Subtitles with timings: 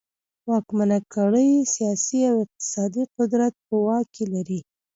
[0.49, 4.59] واکمنه کړۍ سیاسي او اقتصادي قدرت په واک کې لري.